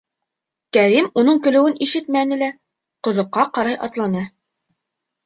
[0.77, 2.47] Кәрим уның көлөүен ишетмәне лә,
[3.09, 4.25] ҡоҙоҡҡа ҡарай атланы.